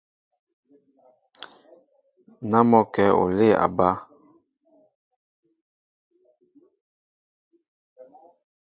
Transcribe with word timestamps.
Ná 2.49 2.59
mɔ́ 2.69 2.81
o 2.85 2.89
kɛ̌ 2.93 3.05
olê 3.21 3.47
a 3.63 3.65
bá. 3.77 3.89